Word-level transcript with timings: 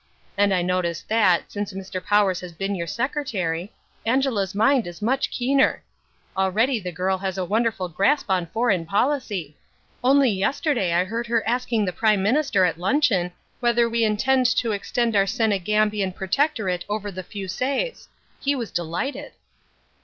And 0.35 0.51
I 0.51 0.63
notice 0.63 1.03
that, 1.09 1.51
since 1.51 1.73
Mr. 1.73 2.03
Powers 2.03 2.39
has 2.41 2.53
been 2.53 2.73
your 2.73 2.87
secretary, 2.87 3.71
Angela's 4.03 4.55
mind 4.55 4.87
is 4.87 4.99
much 4.99 5.29
keener. 5.29 5.83
Already 6.35 6.79
the 6.79 6.91
girl 6.91 7.19
has 7.19 7.37
a 7.37 7.45
wonderful 7.45 7.87
grasp 7.87 8.27
on 8.31 8.47
foreign 8.47 8.87
policy. 8.87 9.55
Only 10.03 10.31
yesterday 10.31 10.91
I 10.93 11.03
heard 11.03 11.27
her 11.27 11.47
asking 11.47 11.85
the 11.85 11.93
Prime 11.93 12.23
Minister 12.23 12.65
at 12.65 12.79
luncheon 12.79 13.31
whether 13.59 13.87
we 13.87 14.03
intend 14.03 14.47
to 14.47 14.71
extend 14.71 15.15
our 15.15 15.27
Senegambian 15.27 16.13
protectorate 16.15 16.83
over 16.89 17.11
the 17.11 17.21
Fusees. 17.21 18.07
He 18.39 18.55
was 18.55 18.71
delighted." 18.71 19.33